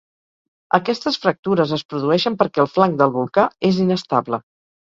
Aquestes 0.77 1.19
fractures 1.25 1.75
es 1.77 1.85
produeixen 1.93 2.39
perquè 2.41 2.65
el 2.65 2.73
flanc 2.79 2.99
del 3.03 3.15
volcà 3.19 3.47
és 3.71 3.79
inestable. 3.89 4.43